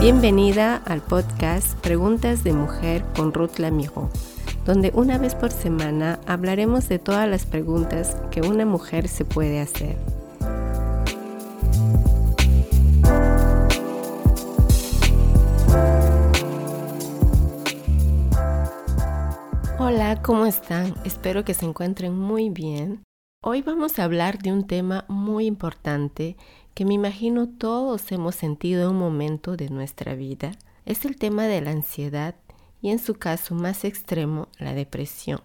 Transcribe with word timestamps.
Bienvenida 0.00 0.76
al 0.86 1.02
podcast 1.02 1.78
Preguntas 1.80 2.42
de 2.42 2.54
Mujer 2.54 3.04
con 3.14 3.34
Ruth 3.34 3.58
Lamijo, 3.58 4.08
donde 4.64 4.90
una 4.94 5.18
vez 5.18 5.34
por 5.34 5.52
semana 5.52 6.18
hablaremos 6.26 6.88
de 6.88 6.98
todas 6.98 7.28
las 7.28 7.44
preguntas 7.44 8.16
que 8.30 8.40
una 8.40 8.64
mujer 8.64 9.08
se 9.08 9.26
puede 9.26 9.60
hacer. 9.60 9.98
Hola, 19.78 20.22
¿cómo 20.22 20.46
están? 20.46 20.94
Espero 21.04 21.44
que 21.44 21.52
se 21.52 21.66
encuentren 21.66 22.16
muy 22.16 22.48
bien. 22.48 23.02
Hoy 23.42 23.62
vamos 23.62 23.98
a 23.98 24.04
hablar 24.04 24.38
de 24.38 24.52
un 24.52 24.66
tema 24.66 25.06
muy 25.08 25.46
importante 25.46 26.36
que 26.74 26.84
me 26.84 26.92
imagino 26.92 27.48
todos 27.48 28.12
hemos 28.12 28.34
sentido 28.34 28.82
en 28.82 28.88
un 28.90 28.98
momento 28.98 29.56
de 29.56 29.70
nuestra 29.70 30.14
vida. 30.14 30.52
Es 30.84 31.06
el 31.06 31.16
tema 31.16 31.46
de 31.46 31.62
la 31.62 31.70
ansiedad 31.70 32.34
y 32.82 32.90
en 32.90 32.98
su 32.98 33.14
caso 33.14 33.54
más 33.54 33.86
extremo, 33.86 34.48
la 34.58 34.74
depresión. 34.74 35.40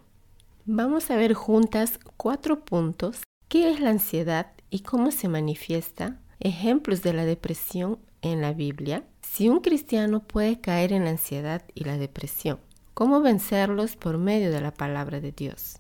Vamos 0.66 1.10
a 1.10 1.16
ver 1.16 1.36
juntas 1.36 1.98
cuatro 2.18 2.66
puntos. 2.66 3.24
¿Qué 3.48 3.72
es 3.72 3.80
la 3.80 3.92
ansiedad 3.92 4.52
y 4.70 4.82
cómo 4.82 5.12
se 5.12 5.30
manifiesta? 5.30 6.20
Ejemplos 6.42 7.02
de 7.02 7.14
la 7.14 7.24
depresión 7.24 8.00
en 8.22 8.42
la 8.42 8.52
Biblia. 8.52 9.06
Si 9.22 9.48
un 9.48 9.62
cristiano 9.62 10.20
puede 10.20 10.60
caer 10.60 10.92
en 10.92 11.06
la 11.06 11.12
ansiedad 11.12 11.62
y 11.74 11.86
la 11.86 11.98
depresión, 11.98 12.60
¿cómo 12.94 13.22
vencerlos 13.22 13.96
por 13.96 14.18
medio 14.18 14.52
de 14.52 14.60
la 14.60 14.74
palabra 14.74 15.22
de 15.22 15.32
Dios? 15.32 15.80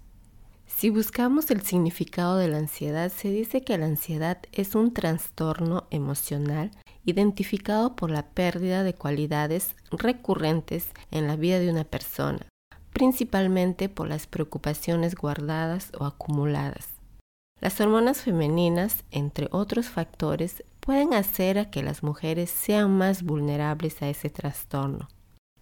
Si 0.75 0.89
buscamos 0.89 1.51
el 1.51 1.61
significado 1.61 2.35
de 2.35 2.49
la 2.49 2.57
ansiedad, 2.57 3.09
se 3.09 3.29
dice 3.29 3.61
que 3.61 3.77
la 3.77 3.85
ansiedad 3.85 4.39
es 4.51 4.75
un 4.75 4.93
trastorno 4.93 5.87
emocional 5.89 6.71
identificado 7.05 7.95
por 7.95 8.11
la 8.11 8.23
pérdida 8.23 8.83
de 8.83 8.93
cualidades 8.93 9.77
recurrentes 9.89 10.89
en 11.11 11.27
la 11.27 11.37
vida 11.37 11.59
de 11.59 11.69
una 11.69 11.85
persona, 11.85 12.45
principalmente 12.91 13.87
por 13.87 14.09
las 14.09 14.27
preocupaciones 14.27 15.15
guardadas 15.15 15.93
o 15.97 16.03
acumuladas. 16.03 16.89
Las 17.61 17.79
hormonas 17.79 18.23
femeninas, 18.23 19.05
entre 19.11 19.47
otros 19.51 19.87
factores, 19.87 20.65
pueden 20.81 21.13
hacer 21.13 21.69
que 21.69 21.83
las 21.83 22.03
mujeres 22.03 22.49
sean 22.49 22.97
más 22.97 23.23
vulnerables 23.23 24.01
a 24.01 24.09
ese 24.09 24.29
trastorno. 24.29 25.07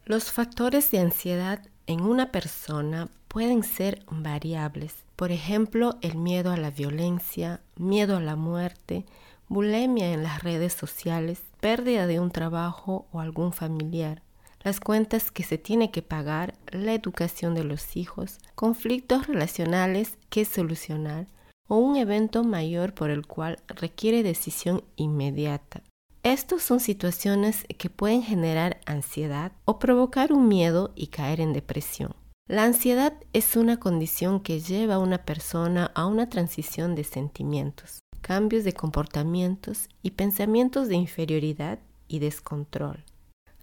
Los 0.05 0.31
factores 0.31 0.89
de 0.89 0.97
ansiedad 0.97 1.61
en 1.85 2.01
una 2.01 2.31
persona 2.31 3.09
pueden 3.33 3.63
ser 3.63 4.05
variables. 4.11 4.93
Por 5.15 5.31
ejemplo, 5.31 5.97
el 6.01 6.15
miedo 6.17 6.51
a 6.51 6.57
la 6.57 6.69
violencia, 6.69 7.61
miedo 7.75 8.17
a 8.17 8.21
la 8.21 8.35
muerte, 8.35 9.05
bulimia 9.49 10.13
en 10.13 10.21
las 10.21 10.43
redes 10.43 10.73
sociales, 10.73 11.41
pérdida 11.59 12.05
de 12.05 12.19
un 12.19 12.29
trabajo 12.29 13.07
o 13.11 13.19
algún 13.19 13.51
familiar, 13.51 14.21
las 14.63 14.79
cuentas 14.79 15.31
que 15.31 15.43
se 15.43 15.57
tiene 15.57 15.89
que 15.89 16.03
pagar, 16.03 16.53
la 16.71 16.93
educación 16.93 17.55
de 17.55 17.63
los 17.63 17.97
hijos, 17.97 18.37
conflictos 18.53 19.25
relacionales 19.25 20.19
que 20.29 20.45
solucionar 20.45 21.25
o 21.67 21.77
un 21.77 21.95
evento 21.95 22.43
mayor 22.43 22.93
por 22.93 23.09
el 23.09 23.25
cual 23.25 23.57
requiere 23.67 24.21
decisión 24.21 24.83
inmediata. 24.95 25.81
Estos 26.21 26.61
son 26.61 26.79
situaciones 26.79 27.65
que 27.79 27.89
pueden 27.89 28.21
generar 28.21 28.79
ansiedad 28.85 29.53
o 29.65 29.79
provocar 29.79 30.31
un 30.31 30.47
miedo 30.47 30.91
y 30.95 31.07
caer 31.07 31.41
en 31.41 31.51
depresión. 31.51 32.15
La 32.49 32.65
ansiedad 32.65 33.13
es 33.31 33.55
una 33.55 33.79
condición 33.79 34.41
que 34.41 34.59
lleva 34.59 34.95
a 34.95 34.99
una 34.99 35.19
persona 35.19 35.91
a 35.95 36.05
una 36.05 36.27
transición 36.27 36.93
de 36.93 37.05
sentimientos, 37.05 37.99
cambios 38.19 38.65
de 38.65 38.73
comportamientos 38.73 39.87
y 40.01 40.11
pensamientos 40.11 40.89
de 40.89 40.95
inferioridad 40.95 41.79
y 42.09 42.19
descontrol. 42.19 43.05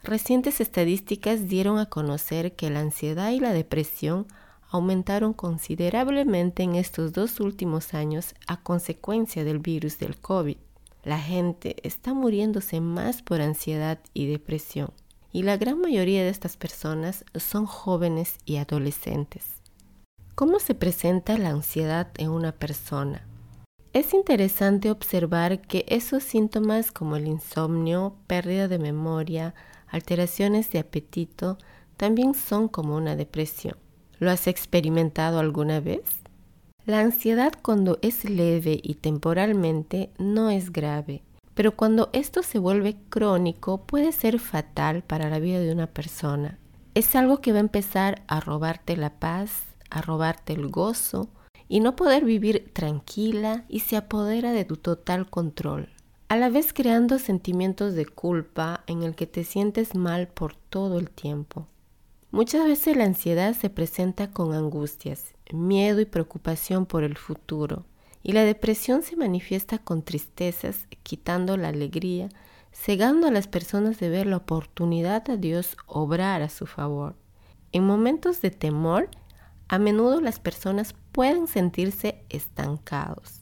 Recientes 0.01 0.61
estadísticas 0.61 1.47
dieron 1.47 1.77
a 1.77 1.85
conocer 1.85 2.55
que 2.55 2.71
la 2.71 2.79
ansiedad 2.79 3.29
y 3.29 3.39
la 3.39 3.53
depresión 3.53 4.25
aumentaron 4.71 5.33
considerablemente 5.33 6.63
en 6.63 6.73
estos 6.73 7.13
dos 7.13 7.39
últimos 7.39 7.93
años 7.93 8.33
a 8.47 8.63
consecuencia 8.63 9.43
del 9.43 9.59
virus 9.59 9.99
del 9.99 10.17
COVID. 10.17 10.57
La 11.03 11.19
gente 11.19 11.75
está 11.87 12.15
muriéndose 12.15 12.81
más 12.81 13.21
por 13.21 13.41
ansiedad 13.41 13.99
y 14.15 14.25
depresión 14.25 14.91
y 15.31 15.43
la 15.43 15.57
gran 15.57 15.79
mayoría 15.79 16.23
de 16.23 16.29
estas 16.29 16.57
personas 16.57 17.25
son 17.35 17.65
jóvenes 17.65 18.37
y 18.45 18.57
adolescentes. 18.57 19.61
¿Cómo 20.35 20.59
se 20.59 20.75
presenta 20.75 21.37
la 21.37 21.49
ansiedad 21.49 22.09
en 22.17 22.29
una 22.29 22.51
persona? 22.51 23.27
Es 23.93 24.13
interesante 24.13 24.89
observar 24.89 25.61
que 25.61 25.85
esos 25.87 26.23
síntomas 26.23 26.91
como 26.91 27.17
el 27.17 27.27
insomnio, 27.27 28.15
pérdida 28.27 28.67
de 28.67 28.79
memoria, 28.79 29.53
alteraciones 29.87 30.71
de 30.71 30.79
apetito, 30.79 31.57
también 31.97 32.33
son 32.33 32.67
como 32.67 32.95
una 32.95 33.15
depresión. 33.15 33.75
¿Lo 34.19 34.31
has 34.31 34.47
experimentado 34.47 35.39
alguna 35.39 35.79
vez? 35.81 36.03
La 36.85 37.01
ansiedad 37.01 37.53
cuando 37.61 37.99
es 38.01 38.23
leve 38.23 38.79
y 38.81 38.95
temporalmente 38.95 40.09
no 40.17 40.49
es 40.49 40.71
grave 40.71 41.23
pero 41.61 41.75
cuando 41.75 42.09
esto 42.11 42.41
se 42.41 42.57
vuelve 42.57 42.97
crónico 43.11 43.85
puede 43.85 44.13
ser 44.13 44.39
fatal 44.39 45.03
para 45.03 45.29
la 45.29 45.37
vida 45.37 45.59
de 45.59 45.71
una 45.71 45.85
persona. 45.85 46.57
Es 46.95 47.15
algo 47.15 47.39
que 47.39 47.51
va 47.51 47.59
a 47.59 47.61
empezar 47.61 48.23
a 48.25 48.39
robarte 48.39 48.97
la 48.97 49.19
paz, 49.19 49.61
a 49.91 50.01
robarte 50.01 50.53
el 50.53 50.69
gozo 50.69 51.29
y 51.67 51.79
no 51.79 51.95
poder 51.95 52.25
vivir 52.25 52.71
tranquila 52.73 53.63
y 53.67 53.81
se 53.81 53.95
apodera 53.95 54.53
de 54.53 54.65
tu 54.65 54.75
total 54.75 55.29
control. 55.29 55.89
A 56.29 56.35
la 56.35 56.49
vez 56.49 56.73
creando 56.73 57.19
sentimientos 57.19 57.93
de 57.93 58.07
culpa 58.07 58.83
en 58.87 59.03
el 59.03 59.13
que 59.13 59.27
te 59.27 59.43
sientes 59.43 59.93
mal 59.93 60.29
por 60.29 60.55
todo 60.55 60.97
el 60.97 61.11
tiempo. 61.11 61.67
Muchas 62.31 62.65
veces 62.65 62.97
la 62.97 63.03
ansiedad 63.03 63.53
se 63.53 63.69
presenta 63.69 64.31
con 64.31 64.55
angustias, 64.55 65.35
miedo 65.53 66.01
y 66.01 66.05
preocupación 66.05 66.87
por 66.87 67.03
el 67.03 67.17
futuro 67.19 67.85
y 68.23 68.33
la 68.33 68.43
depresión 68.43 69.03
se 69.03 69.15
manifiesta 69.15 69.77
con 69.77 70.03
tristezas, 70.03 70.87
quitando 71.03 71.57
la 71.57 71.69
alegría, 71.69 72.29
cegando 72.71 73.27
a 73.27 73.31
las 73.31 73.47
personas 73.47 73.99
de 73.99 74.09
ver 74.09 74.27
la 74.27 74.37
oportunidad 74.37 75.29
a 75.29 75.37
Dios 75.37 75.77
obrar 75.87 76.41
a 76.41 76.49
su 76.49 76.65
favor. 76.65 77.15
En 77.71 77.85
momentos 77.85 78.41
de 78.41 78.51
temor, 78.51 79.09
a 79.67 79.79
menudo 79.79 80.19
las 80.21 80.39
personas 80.39 80.93
pueden 81.11 81.47
sentirse 81.47 82.23
estancados. 82.29 83.41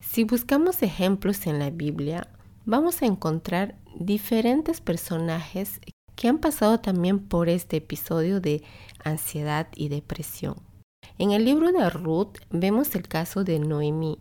Si 0.00 0.24
buscamos 0.24 0.82
ejemplos 0.82 1.46
en 1.46 1.58
la 1.58 1.70
Biblia, 1.70 2.26
vamos 2.64 3.02
a 3.02 3.06
encontrar 3.06 3.76
diferentes 3.98 4.80
personajes 4.80 5.80
que 6.16 6.28
han 6.28 6.38
pasado 6.38 6.80
también 6.80 7.18
por 7.18 7.48
este 7.48 7.78
episodio 7.78 8.40
de 8.40 8.62
ansiedad 9.04 9.68
y 9.74 9.88
depresión. 9.88 10.56
En 11.20 11.32
el 11.32 11.44
libro 11.44 11.70
de 11.70 11.90
Ruth 11.90 12.38
vemos 12.48 12.94
el 12.94 13.06
caso 13.06 13.44
de 13.44 13.58
Noemí. 13.58 14.18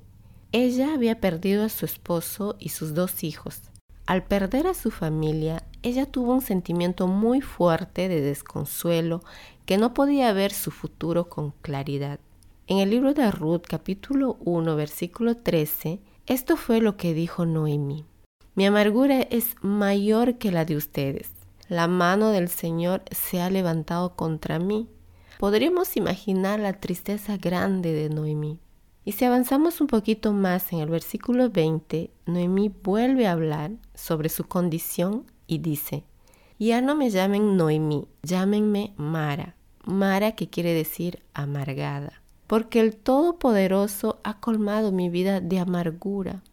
Ella 0.52 0.94
había 0.94 1.22
perdido 1.22 1.64
a 1.64 1.70
su 1.70 1.86
esposo 1.86 2.58
y 2.60 2.70
sus 2.70 2.94
dos 2.94 3.24
hijos. 3.24 3.62
Al 4.06 4.26
perder 4.26 4.68
a 4.68 4.74
su 4.74 4.92
familia, 4.92 5.64
ella 5.82 6.06
tuvo 6.08 6.34
un 6.34 6.42
sentimiento 6.42 7.08
muy 7.08 7.40
fuerte 7.40 8.10
de 8.10 8.20
desconsuelo 8.20 9.24
que 9.66 9.78
no 9.78 9.94
podía 9.94 10.34
ver 10.34 10.52
su 10.52 10.72
futuro 10.72 11.30
con 11.30 11.52
claridad. 11.62 12.20
En 12.68 12.80
el 12.80 12.90
libro 12.90 13.14
de 13.14 13.32
Ruth 13.32 13.64
capítulo 13.66 14.36
1 14.42 14.76
versículo 14.76 15.38
13, 15.38 16.02
esto 16.28 16.58
fue 16.58 16.82
lo 16.82 16.98
que 16.98 17.14
dijo 17.14 17.46
Noemí. 17.46 18.04
Mi 18.56 18.66
amargura 18.66 19.22
es 19.22 19.56
mayor 19.62 20.38
que 20.38 20.52
la 20.52 20.66
de 20.66 20.76
ustedes. 20.76 21.32
La 21.70 21.88
mano 21.88 22.32
del 22.32 22.50
Señor 22.50 23.04
se 23.10 23.40
ha 23.40 23.50
levantado 23.50 24.18
contra 24.18 24.60
mí 24.60 24.90
podríamos 25.40 25.96
imaginar 25.96 26.60
la 26.60 26.74
tristeza 26.74 27.38
grande 27.38 27.94
de 27.94 28.10
Noemí. 28.10 28.60
Y 29.06 29.14
si 29.14 29.24
avanzamos 29.24 29.80
un 29.80 29.88
poquito 29.88 30.34
más 30.34 30.74
en 30.74 30.80
el 30.80 30.90
versículo 30.90 31.50
20, 31.50 32.12
Noemí 32.26 32.68
vuelve 32.84 33.26
a 33.26 33.32
hablar 33.32 33.72
sobre 33.96 34.28
su 34.28 34.44
condición 34.44 35.24
y 35.48 35.60
dice, 35.60 36.04
ya 36.60 36.82
no 36.82 36.94
me 36.94 37.10
llamen 37.10 37.56
Noemí, 37.56 38.06
llámenme 38.22 38.94
Mara. 38.98 39.56
Mara 39.86 40.34
que 40.34 40.50
quiere 40.50 40.74
decir 40.74 41.24
amargada, 41.34 42.22
porque 42.46 42.82
el 42.82 42.98
Todopoderoso 42.98 44.20
ha 44.26 44.42
colmado 44.42 44.92
mi 44.92 45.10
vida 45.10 45.40
de 45.40 45.60
amargura. 45.60 46.44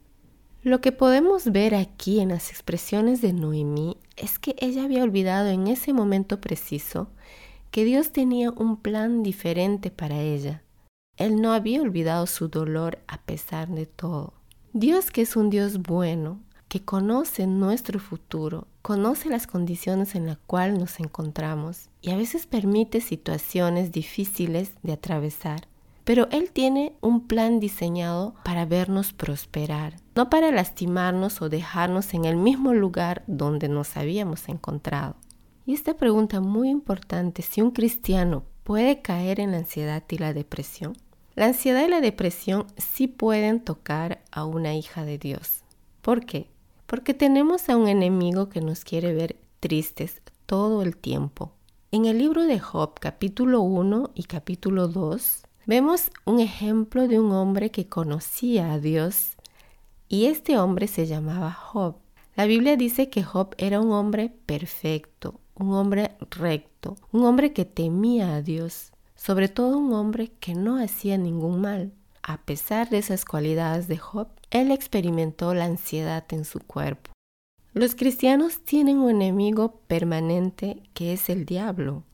Lo 0.62 0.80
que 0.80 0.92
podemos 0.92 1.50
ver 1.50 1.74
aquí 1.74 2.20
en 2.20 2.28
las 2.28 2.50
expresiones 2.50 3.20
de 3.20 3.32
Noemí 3.32 3.96
es 4.16 4.38
que 4.38 4.54
ella 4.60 4.84
había 4.84 5.02
olvidado 5.02 5.48
en 5.48 5.66
ese 5.66 5.92
momento 5.92 6.40
preciso 6.40 7.08
que 7.70 7.84
Dios 7.84 8.12
tenía 8.12 8.50
un 8.50 8.76
plan 8.76 9.22
diferente 9.22 9.90
para 9.90 10.20
ella. 10.20 10.62
Él 11.16 11.40
no 11.40 11.52
había 11.52 11.80
olvidado 11.80 12.26
su 12.26 12.48
dolor 12.48 12.98
a 13.08 13.18
pesar 13.18 13.68
de 13.68 13.86
todo. 13.86 14.34
Dios 14.72 15.10
que 15.10 15.22
es 15.22 15.36
un 15.36 15.48
Dios 15.48 15.78
bueno, 15.78 16.40
que 16.68 16.84
conoce 16.84 17.46
nuestro 17.46 17.98
futuro, 17.98 18.66
conoce 18.82 19.28
las 19.28 19.46
condiciones 19.46 20.14
en 20.14 20.26
las 20.26 20.38
cuales 20.38 20.78
nos 20.78 21.00
encontramos 21.00 21.88
y 22.02 22.10
a 22.10 22.16
veces 22.16 22.46
permite 22.46 23.00
situaciones 23.00 23.92
difíciles 23.92 24.72
de 24.82 24.92
atravesar, 24.92 25.68
pero 26.04 26.28
Él 26.30 26.50
tiene 26.50 26.94
un 27.00 27.26
plan 27.26 27.60
diseñado 27.60 28.34
para 28.44 28.66
vernos 28.66 29.12
prosperar, 29.12 29.96
no 30.14 30.28
para 30.28 30.52
lastimarnos 30.52 31.40
o 31.40 31.48
dejarnos 31.48 32.14
en 32.14 32.26
el 32.26 32.36
mismo 32.36 32.74
lugar 32.74 33.24
donde 33.26 33.68
nos 33.68 33.96
habíamos 33.96 34.48
encontrado. 34.48 35.16
Y 35.66 35.74
esta 35.74 35.96
pregunta 35.96 36.40
muy 36.40 36.70
importante, 36.70 37.42
si 37.42 37.60
un 37.60 37.72
cristiano 37.72 38.44
puede 38.62 39.02
caer 39.02 39.40
en 39.40 39.50
la 39.50 39.58
ansiedad 39.58 40.04
y 40.08 40.18
la 40.18 40.32
depresión. 40.32 40.96
La 41.34 41.46
ansiedad 41.46 41.84
y 41.84 41.90
la 41.90 42.00
depresión 42.00 42.66
sí 42.76 43.08
pueden 43.08 43.60
tocar 43.60 44.22
a 44.30 44.44
una 44.44 44.76
hija 44.76 45.04
de 45.04 45.18
Dios. 45.18 45.64
¿Por 46.02 46.24
qué? 46.24 46.48
Porque 46.86 47.14
tenemos 47.14 47.68
a 47.68 47.76
un 47.76 47.88
enemigo 47.88 48.48
que 48.48 48.60
nos 48.60 48.84
quiere 48.84 49.12
ver 49.12 49.36
tristes 49.58 50.22
todo 50.46 50.82
el 50.82 50.96
tiempo. 50.96 51.52
En 51.90 52.04
el 52.06 52.18
libro 52.18 52.44
de 52.44 52.60
Job, 52.60 53.00
capítulo 53.00 53.60
1 53.60 54.12
y 54.14 54.22
capítulo 54.22 54.86
2, 54.86 55.42
vemos 55.66 56.12
un 56.24 56.38
ejemplo 56.38 57.08
de 57.08 57.18
un 57.18 57.32
hombre 57.32 57.72
que 57.72 57.88
conocía 57.88 58.72
a 58.72 58.78
Dios 58.78 59.36
y 60.08 60.26
este 60.26 60.58
hombre 60.58 60.86
se 60.86 61.06
llamaba 61.06 61.50
Job. 61.50 61.96
La 62.36 62.46
Biblia 62.46 62.76
dice 62.76 63.10
que 63.10 63.24
Job 63.24 63.54
era 63.58 63.80
un 63.80 63.90
hombre 63.90 64.32
perfecto, 64.46 65.40
un 65.58 65.72
hombre 65.72 66.12
recto, 66.30 66.96
un 67.12 67.24
hombre 67.24 67.52
que 67.52 67.64
temía 67.64 68.34
a 68.34 68.42
Dios, 68.42 68.92
sobre 69.14 69.48
todo 69.48 69.78
un 69.78 69.92
hombre 69.92 70.32
que 70.40 70.54
no 70.54 70.76
hacía 70.76 71.18
ningún 71.18 71.60
mal. 71.60 71.92
A 72.22 72.38
pesar 72.38 72.90
de 72.90 72.98
esas 72.98 73.24
cualidades 73.24 73.88
de 73.88 73.98
Job, 73.98 74.28
él 74.50 74.70
experimentó 74.70 75.54
la 75.54 75.64
ansiedad 75.64 76.24
en 76.30 76.44
su 76.44 76.60
cuerpo. 76.60 77.12
Los 77.72 77.94
cristianos 77.94 78.62
tienen 78.64 78.98
un 78.98 79.10
enemigo 79.10 79.80
permanente 79.86 80.82
que 80.94 81.12
es 81.12 81.28
el 81.28 81.44
diablo. 81.44 82.04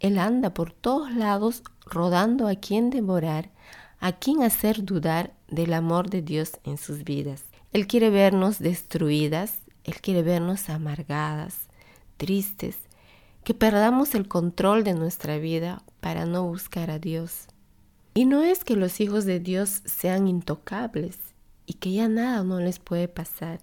Él 0.00 0.18
anda 0.18 0.54
por 0.54 0.72
todos 0.72 1.12
lados 1.12 1.62
rodando 1.84 2.46
a 2.46 2.54
quien 2.54 2.90
devorar, 2.90 3.50
a 4.00 4.12
quien 4.12 4.42
hacer 4.42 4.84
dudar 4.84 5.34
del 5.48 5.72
amor 5.74 6.08
de 6.08 6.22
Dios 6.22 6.52
en 6.64 6.78
sus 6.78 7.04
vidas. 7.04 7.44
Él 7.72 7.86
quiere 7.86 8.10
vernos 8.10 8.58
destruidas, 8.58 9.58
él 9.84 10.00
quiere 10.00 10.22
vernos 10.22 10.68
amargadas, 10.68 11.68
tristes, 12.16 12.76
que 13.48 13.54
perdamos 13.54 14.14
el 14.14 14.28
control 14.28 14.84
de 14.84 14.92
nuestra 14.92 15.38
vida 15.38 15.82
para 16.00 16.26
no 16.26 16.44
buscar 16.44 16.90
a 16.90 16.98
Dios. 16.98 17.46
Y 18.12 18.26
no 18.26 18.42
es 18.42 18.62
que 18.62 18.76
los 18.76 19.00
hijos 19.00 19.24
de 19.24 19.40
Dios 19.40 19.80
sean 19.86 20.28
intocables 20.28 21.16
y 21.64 21.72
que 21.72 21.94
ya 21.94 22.08
nada 22.08 22.44
no 22.44 22.60
les 22.60 22.78
puede 22.78 23.08
pasar. 23.08 23.60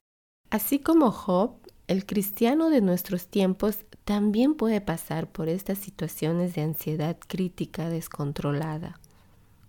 Así 0.50 0.80
como 0.80 1.12
Job, 1.12 1.58
el 1.86 2.08
cristiano 2.08 2.72
de 2.72 2.82
nuestros 2.82 3.28
tiempos 3.28 3.86
también 4.06 4.56
puede 4.56 4.82
pasar 4.82 5.32
por 5.32 5.50
estas 5.50 5.78
situaciones 5.78 6.56
de 6.56 6.64
ansiedad 6.64 7.18
crítica 7.28 7.88
descontrolada. 7.88 9.00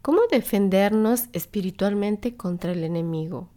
¿Cómo 0.01 0.21
defendernos 0.31 1.25
espiritualmente 1.35 2.39
contra 2.39 2.73
el 2.73 2.85
enemigo? 2.85 3.51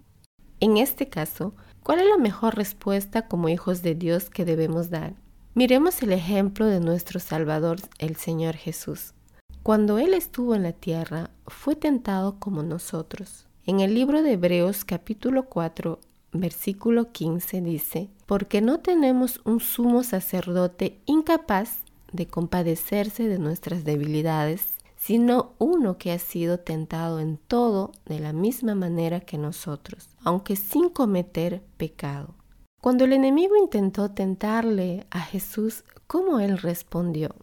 En 0.60 0.76
este 0.76 1.08
caso, 1.08 1.54
¿cuál 1.84 2.00
es 2.00 2.08
la 2.10 2.18
mejor 2.18 2.58
respuesta 2.58 3.30
como 3.30 3.48
hijos 3.48 3.82
de 3.82 3.96
Dios 3.96 4.30
que 4.30 4.44
debemos 4.44 4.90
dar? 4.90 5.16
Miremos 5.56 6.04
el 6.04 6.12
ejemplo 6.12 6.68
de 6.68 6.80
nuestro 6.80 7.19
Salvador, 7.19 7.80
el 7.98 8.16
Señor 8.16 8.56
Jesús. 8.56 9.13
Cuando 9.63 9.98
Él 9.98 10.13
estuvo 10.13 10.54
en 10.54 10.62
la 10.62 10.74
tierra, 10.74 11.31
fue 11.48 11.75
tentado 11.75 12.40
como 12.40 12.62
nosotros. 12.62 13.48
En 13.66 13.80
el 13.80 13.96
libro 13.96 14.22
de 14.22 14.34
Hebreos 14.34 14.86
capítulo 14.86 15.46
4, 15.46 16.00
versículo 16.34 17.12
15 17.12 17.62
dice, 17.62 18.10
porque 18.28 18.62
no 18.62 18.80
tenemos 18.80 19.42
un 19.44 19.60
sumo 19.60 20.04
sacerdote 20.04 21.00
incapaz 21.07 21.80
de 22.13 22.28
compadecerse 22.28 23.28
de 23.28 23.40
nuestras 23.40 23.84
debilidades, 23.84 24.75
sino 24.98 25.54
uno 25.57 25.98
que 25.98 26.12
ha 26.12 26.19
sido 26.19 26.60
tentado 26.60 27.19
en 27.19 27.38
todo 27.38 27.92
de 28.06 28.19
la 28.19 28.34
misma 28.34 28.75
manera 28.75 29.19
que 29.19 29.40
nosotros, 29.40 30.10
aunque 30.24 30.56
sin 30.56 30.90
cometer 30.90 31.63
pecado. 31.78 32.36
Cuando 32.81 33.04
el 33.04 33.12
enemigo 33.12 33.58
intentó 33.58 34.10
tentarle 34.12 35.06
a 35.10 35.20
Jesús, 35.20 35.84
¿cómo 36.08 36.40
él 36.40 36.58
respondió? 36.58 37.36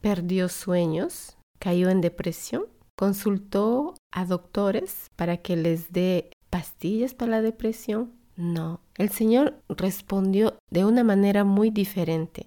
¿Perdió 0.00 0.48
sueños? 0.48 1.36
¿Cayó 1.58 1.90
en 1.90 2.00
depresión? 2.00 2.66
¿Consultó 2.96 3.94
a 4.12 4.24
doctores 4.24 5.10
para 5.16 5.38
que 5.38 5.56
les 5.56 5.92
dé 5.92 6.30
pastillas 6.48 7.12
para 7.12 7.32
la 7.32 7.42
depresión? 7.42 8.12
No, 8.36 8.80
el 8.96 9.10
Señor 9.10 9.58
respondió 9.68 10.54
de 10.70 10.84
una 10.84 11.02
manera 11.02 11.42
muy 11.42 11.70
diferente. 11.70 12.46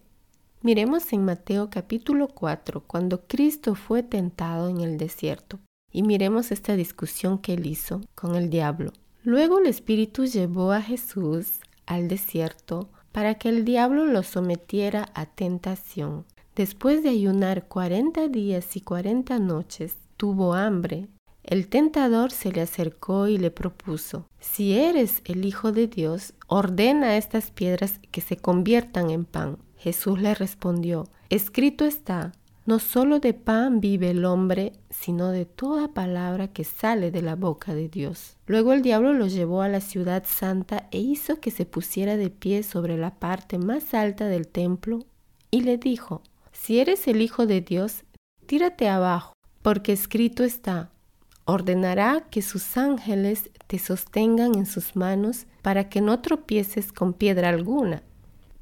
Miremos 0.62 1.12
en 1.12 1.26
Mateo 1.26 1.70
capítulo 1.70 2.30
4, 2.30 2.82
cuando 2.88 3.28
Cristo 3.28 3.76
fue 3.76 4.04
tentado 4.04 4.70
en 4.70 4.80
el 4.80 4.98
desierto, 4.98 5.60
y 5.92 6.04
miremos 6.04 6.52
esta 6.54 6.78
discusión 6.78 7.40
que 7.40 7.56
él 7.56 7.66
hizo 7.66 8.02
con 8.16 8.36
el 8.36 8.50
diablo. 8.50 8.94
Luego 9.24 9.60
el 9.60 9.68
Espíritu 9.68 10.26
llevó 10.26 10.72
a 10.72 10.82
Jesús 10.82 11.60
al 11.88 12.08
desierto 12.08 12.90
para 13.12 13.36
que 13.36 13.50
el 13.50 13.66
diablo 13.66 14.06
lo 14.06 14.22
sometiera 14.22 15.10
a 15.16 15.26
tentación. 15.26 16.26
Después 16.56 17.02
de 17.02 17.10
ayunar 17.10 17.68
cuarenta 17.68 18.28
días 18.28 18.76
y 18.76 18.82
cuarenta 18.82 19.40
noches, 19.40 19.98
tuvo 20.18 20.54
hambre. 20.54 21.08
El 21.44 21.68
tentador 21.68 22.32
se 22.32 22.52
le 22.52 22.62
acercó 22.62 23.28
y 23.28 23.38
le 23.38 23.52
propuso, 23.52 24.28
Si 24.40 24.78
eres 24.78 25.22
el 25.26 25.46
Hijo 25.46 25.72
de 25.72 25.88
Dios, 25.88 26.34
ordena 26.48 27.08
a 27.08 27.18
estas 27.18 27.52
piedras 27.52 28.00
que 28.12 28.22
se 28.22 28.38
conviertan 28.38 29.10
en 29.10 29.26
pan. 29.26 29.58
Jesús 29.78 30.20
le 30.20 30.36
respondió, 30.36 31.08
Escrito 31.30 31.86
está, 31.86 32.34
no 32.68 32.80
solo 32.80 33.22
de 33.22 33.34
pan 33.34 33.80
vive 33.80 34.10
el 34.10 34.26
hombre, 34.26 34.74
sino 34.90 35.32
de 35.32 35.46
toda 35.46 35.94
palabra 35.94 36.50
que 36.50 36.66
sale 36.66 37.12
de 37.12 37.22
la 37.22 37.38
boca 37.38 37.74
de 37.74 37.88
Dios. 37.88 38.36
Luego 38.46 38.74
el 38.74 38.82
diablo 38.82 39.14
lo 39.14 39.28
llevó 39.28 39.62
a 39.62 39.70
la 39.70 39.80
ciudad 39.80 40.26
santa 40.28 40.90
e 40.92 41.00
hizo 41.00 41.40
que 41.40 41.50
se 41.50 41.66
pusiera 41.66 42.18
de 42.18 42.30
pie 42.30 42.64
sobre 42.64 42.98
la 42.98 43.16
parte 43.16 43.58
más 43.58 43.94
alta 43.94 44.28
del 44.28 44.50
templo 44.50 45.06
y 45.50 45.62
le 45.62 45.78
dijo, 45.78 46.22
Si 46.52 46.80
eres 46.80 47.08
el 47.08 47.22
Hijo 47.22 47.48
de 47.48 47.62
Dios, 47.62 48.04
tírate 48.48 48.90
abajo, 48.90 49.32
porque 49.62 49.94
escrito 49.94 50.44
está, 50.44 50.92
ordenará 51.46 52.28
que 52.30 52.42
sus 52.42 52.76
ángeles 52.76 53.50
te 53.68 53.80
sostengan 53.80 54.56
en 54.56 54.66
sus 54.66 54.98
manos 54.98 55.48
para 55.62 55.88
que 55.88 56.02
no 56.02 56.20
tropieces 56.20 56.92
con 56.92 57.14
piedra 57.14 57.48
alguna. 57.48 58.04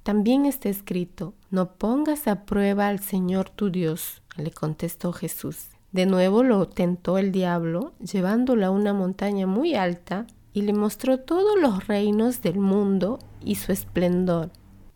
También 0.06 0.46
está 0.46 0.70
escrito, 0.70 1.34
no 1.50 1.72
pongas 1.80 2.28
a 2.28 2.46
prueba 2.46 2.90
al 2.90 3.00
Señor 3.00 3.50
tu 3.50 3.72
Dios, 3.72 4.22
le 4.38 4.52
contestó 4.52 5.12
Jesús. 5.12 5.70
De 5.92 6.06
nuevo 6.06 6.44
lo 6.44 6.68
tentó 6.68 7.18
el 7.18 7.32
diablo, 7.32 7.94
llevándolo 7.98 8.68
a 8.68 8.70
una 8.70 8.94
montaña 8.94 9.48
muy 9.48 9.74
alta, 9.74 10.28
y 10.54 10.62
le 10.62 10.74
mostró 10.74 11.22
todos 11.22 11.60
los 11.60 11.88
reinos 11.88 12.44
del 12.44 12.60
mundo 12.60 13.18
y 13.44 13.56
su 13.56 13.72
esplendor. 13.72 14.52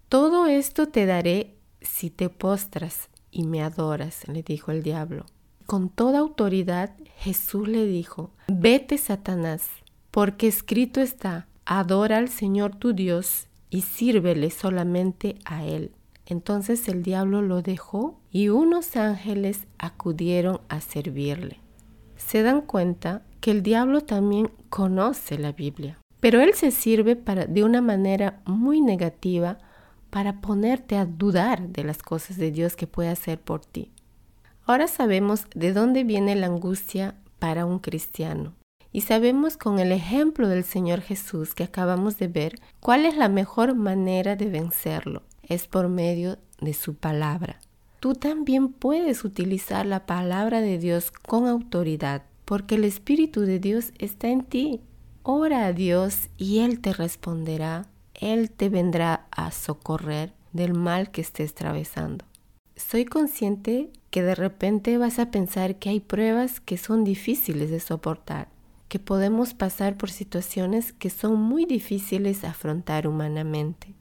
Todo 0.10 0.46
esto 0.46 0.90
te 0.90 1.08
daré 1.08 1.56
si 1.82 2.12
te 2.12 2.30
postras 2.30 3.10
y 3.32 3.48
me 3.48 3.64
adoras, 3.64 4.28
le 4.28 4.44
dijo 4.44 4.70
el 4.70 4.84
diablo. 4.84 5.26
Con 5.66 5.90
toda 5.90 6.20
autoridad 6.20 6.96
Jesús 7.18 7.68
le 7.68 7.88
dijo, 7.88 8.30
vete 8.48 9.00
Satanás, 9.00 9.70
porque 10.12 10.48
escrito 10.48 11.02
está, 11.02 11.48
adora 11.66 12.18
al 12.18 12.30
Señor 12.30 12.76
tu 12.76 12.94
Dios 12.94 13.49
y 13.70 13.82
sírvele 13.82 14.50
solamente 14.50 15.38
a 15.46 15.66
él. 15.66 15.92
Entonces 16.26 16.88
el 16.88 17.02
diablo 17.02 17.42
lo 17.42 17.62
dejó 17.62 18.20
y 18.32 18.50
unos 18.50 18.96
ángeles 18.96 19.68
acudieron 19.78 20.62
a 20.70 20.80
servirle. 20.80 21.60
Se 22.18 22.44
dan 22.44 22.62
cuenta 22.62 23.24
que 23.42 23.52
el 23.52 23.64
diablo 23.64 24.02
también 24.02 24.52
conoce 24.70 25.38
la 25.40 25.54
Biblia, 25.54 25.98
pero 26.20 26.42
él 26.42 26.54
se 26.54 26.72
sirve 26.72 27.16
para, 27.16 27.46
de 27.46 27.64
una 27.64 27.82
manera 27.82 28.42
muy 28.46 28.82
negativa 28.82 29.58
para 30.10 30.42
ponerte 30.42 30.98
a 30.98 31.06
dudar 31.06 31.70
de 31.70 31.84
las 31.84 32.04
cosas 32.04 32.38
de 32.38 32.52
Dios 32.52 32.76
que 32.76 32.88
puede 32.88 33.10
hacer 33.10 33.40
por 33.40 33.66
ti. 33.66 33.92
Ahora 34.66 34.88
sabemos 34.88 35.46
de 35.56 35.74
dónde 35.74 36.04
viene 36.04 36.36
la 36.36 36.48
angustia 36.48 37.16
para 37.40 37.66
un 37.66 37.80
cristiano. 37.80 38.54
Y 38.92 39.02
sabemos 39.02 39.56
con 39.56 39.80
el 39.80 39.92
ejemplo 39.92 40.48
del 40.48 40.64
Señor 40.64 41.02
Jesús 41.02 41.54
que 41.54 41.64
acabamos 41.64 42.18
de 42.18 42.28
ver 42.28 42.60
cuál 42.80 43.06
es 43.06 43.16
la 43.16 43.30
mejor 43.30 43.76
manera 43.76 44.36
de 44.36 44.48
vencerlo. 44.48 45.22
Es 45.44 45.68
por 45.68 45.90
medio 45.90 46.40
de 46.60 46.74
su 46.74 46.96
palabra. 46.96 47.60
Tú 48.00 48.14
también 48.14 48.70
puedes 48.70 49.24
utilizar 49.24 49.86
la 49.86 50.06
palabra 50.06 50.62
de 50.62 50.80
Dios 50.80 51.12
con 51.12 51.48
autoridad, 51.48 52.24
porque 52.46 52.76
el 52.76 52.84
Espíritu 52.84 53.42
de 53.42 53.60
Dios 53.60 53.92
está 54.00 54.30
en 54.30 54.44
ti. 54.44 54.82
Ora 55.22 55.66
a 55.66 55.74
Dios 55.74 56.30
y 56.38 56.60
Él 56.60 56.80
te 56.80 56.94
responderá. 56.94 57.86
Él 58.16 58.50
te 58.50 58.70
vendrá 58.70 59.28
a 59.32 59.52
socorrer 59.52 60.34
del 60.52 60.74
mal 60.74 61.12
que 61.12 61.22
estés 61.22 61.52
atravesando. 61.52 62.26
Soy 62.76 63.06
consciente 63.06 63.92
que 64.10 64.24
de 64.24 64.34
repente 64.34 64.98
vas 64.98 65.20
a 65.20 65.30
pensar 65.30 65.76
que 65.76 65.90
hay 65.90 66.00
pruebas 66.00 66.60
que 66.60 66.78
son 66.78 67.04
difíciles 67.04 67.70
de 67.70 67.80
soportar 67.80 68.48
que 68.90 69.00
podemos 69.00 69.54
pasar 69.54 69.98
por 69.98 70.10
situaciones 70.10 70.92
que 70.92 71.10
son 71.10 71.40
muy 71.40 71.66
difíciles 71.66 72.44
afrontar 72.44 73.08
humanamente. 73.08 73.94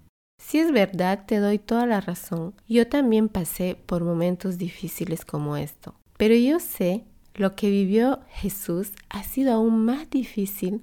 Si 0.42 0.58
es 0.58 0.72
verdad, 0.72 1.26
te 1.26 1.38
doy 1.38 1.58
toda 1.58 1.86
la 1.86 2.00
razón. 2.00 2.54
Yo 2.66 2.88
también 2.88 3.28
pasé 3.28 3.76
por 3.86 4.02
momentos 4.02 4.56
difíciles 4.56 5.24
como 5.24 5.56
esto. 5.56 5.94
Pero 6.16 6.34
yo 6.34 6.58
sé 6.58 7.04
Lo 7.34 7.54
que 7.54 7.70
vivió 7.70 8.18
Jesús 8.30 8.90
ha 9.10 9.22
sido 9.22 9.52
aún 9.52 9.84
más 9.84 10.10
difícil 10.10 10.82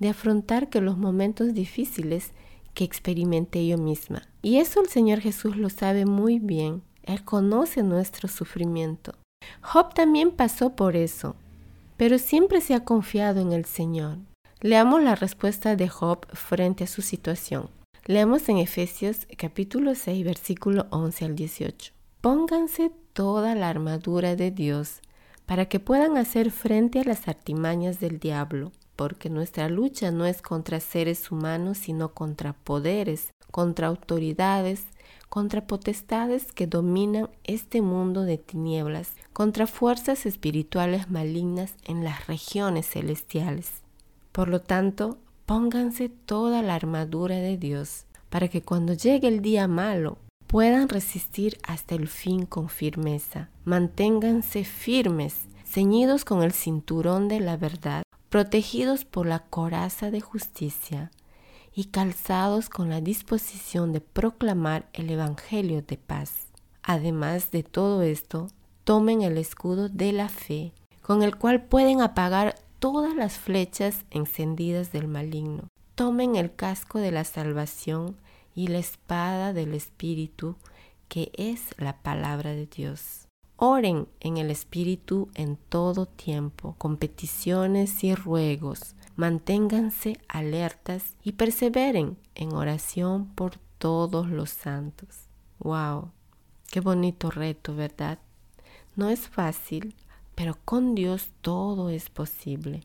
de 0.00 0.10
afrontar 0.10 0.68
que 0.68 0.82
los 0.82 0.98
momentos 0.98 1.54
difíciles 1.54 2.32
que 2.74 2.84
experimenté 2.84 3.66
yo 3.66 3.78
misma. 3.78 4.20
Y 4.42 4.58
eso 4.58 4.82
el 4.82 4.88
Señor 4.88 5.20
Jesús 5.20 5.56
lo 5.56 5.70
sabe 5.70 6.04
muy 6.04 6.40
bien. 6.40 6.82
Él 7.04 7.24
conoce 7.24 7.82
nuestro 7.82 8.28
sufrimiento. 8.28 9.14
Job 9.62 9.94
también 9.94 10.30
pasó 10.30 10.76
por 10.76 10.94
eso, 10.94 11.36
pero 11.96 12.18
siempre 12.18 12.60
se 12.60 12.74
ha 12.74 12.84
confiado 12.84 13.40
en 13.40 13.52
el 13.52 13.64
Señor. 13.64 14.18
Leamos 14.60 15.02
la 15.02 15.14
respuesta 15.14 15.76
de 15.76 15.88
Job 15.88 16.26
frente 16.32 16.84
a 16.84 16.86
su 16.86 17.02
situación. 17.02 17.68
Leamos 18.06 18.48
en 18.48 18.58
Efesios 18.58 19.26
capítulo 19.36 19.94
6 19.94 20.24
versículo 20.24 20.86
11 20.90 21.24
al 21.24 21.36
18. 21.36 21.92
Pónganse 22.20 22.90
toda 23.12 23.54
la 23.54 23.68
armadura 23.68 24.36
de 24.36 24.50
Dios 24.50 25.00
para 25.46 25.66
que 25.66 25.80
puedan 25.80 26.16
hacer 26.16 26.50
frente 26.50 27.00
a 27.00 27.04
las 27.04 27.28
artimañas 27.28 28.00
del 28.00 28.18
diablo, 28.18 28.72
porque 28.96 29.28
nuestra 29.30 29.68
lucha 29.68 30.10
no 30.10 30.26
es 30.26 30.40
contra 30.42 30.80
seres 30.80 31.30
humanos, 31.30 31.78
sino 31.78 32.14
contra 32.14 32.52
poderes, 32.52 33.30
contra 33.50 33.88
autoridades, 33.88 34.86
contra 35.34 35.66
potestades 35.66 36.52
que 36.52 36.68
dominan 36.68 37.28
este 37.42 37.82
mundo 37.82 38.22
de 38.22 38.38
tinieblas, 38.38 39.14
contra 39.32 39.66
fuerzas 39.66 40.26
espirituales 40.26 41.10
malignas 41.10 41.74
en 41.86 42.04
las 42.04 42.28
regiones 42.28 42.88
celestiales. 42.88 43.82
Por 44.30 44.46
lo 44.46 44.60
tanto, 44.60 45.18
pónganse 45.44 46.08
toda 46.08 46.62
la 46.62 46.76
armadura 46.76 47.34
de 47.34 47.56
Dios, 47.56 48.04
para 48.30 48.46
que 48.46 48.62
cuando 48.62 48.92
llegue 48.92 49.26
el 49.26 49.42
día 49.42 49.66
malo 49.66 50.18
puedan 50.46 50.88
resistir 50.88 51.58
hasta 51.66 51.96
el 51.96 52.06
fin 52.06 52.46
con 52.46 52.68
firmeza. 52.68 53.50
Manténganse 53.64 54.62
firmes, 54.62 55.48
ceñidos 55.64 56.24
con 56.24 56.44
el 56.44 56.52
cinturón 56.52 57.26
de 57.26 57.40
la 57.40 57.56
verdad, 57.56 58.04
protegidos 58.28 59.04
por 59.04 59.26
la 59.26 59.40
coraza 59.40 60.12
de 60.12 60.20
justicia 60.20 61.10
y 61.74 61.86
calzados 61.86 62.68
con 62.68 62.88
la 62.88 63.00
disposición 63.00 63.92
de 63.92 64.00
proclamar 64.00 64.88
el 64.92 65.10
Evangelio 65.10 65.82
de 65.82 65.96
paz. 65.96 66.46
Además 66.82 67.50
de 67.50 67.62
todo 67.62 68.02
esto, 68.02 68.48
tomen 68.84 69.22
el 69.22 69.38
escudo 69.38 69.88
de 69.88 70.12
la 70.12 70.28
fe, 70.28 70.72
con 71.02 71.22
el 71.22 71.36
cual 71.36 71.64
pueden 71.64 72.00
apagar 72.00 72.54
todas 72.78 73.14
las 73.14 73.38
flechas 73.38 74.04
encendidas 74.10 74.92
del 74.92 75.08
maligno. 75.08 75.68
Tomen 75.94 76.36
el 76.36 76.54
casco 76.54 76.98
de 76.98 77.10
la 77.10 77.24
salvación 77.24 78.16
y 78.54 78.68
la 78.68 78.78
espada 78.78 79.52
del 79.52 79.74
Espíritu, 79.74 80.56
que 81.08 81.32
es 81.34 81.62
la 81.78 82.02
palabra 82.02 82.50
de 82.50 82.66
Dios. 82.66 83.26
Oren 83.56 84.08
en 84.20 84.36
el 84.36 84.50
Espíritu 84.50 85.28
en 85.34 85.56
todo 85.56 86.06
tiempo, 86.06 86.74
con 86.76 86.96
peticiones 86.96 88.02
y 88.04 88.14
ruegos. 88.14 88.94
Manténganse 89.16 90.18
alertas 90.26 91.14
y 91.22 91.32
perseveren 91.32 92.16
en 92.34 92.52
oración 92.52 93.26
por 93.34 93.58
todos 93.78 94.28
los 94.28 94.50
santos. 94.50 95.28
¡Wow! 95.60 96.10
Qué 96.70 96.80
bonito 96.80 97.30
reto, 97.30 97.76
¿verdad? 97.76 98.18
No 98.96 99.10
es 99.10 99.28
fácil, 99.28 99.94
pero 100.34 100.58
con 100.64 100.96
Dios 100.96 101.30
todo 101.42 101.90
es 101.90 102.10
posible. 102.10 102.82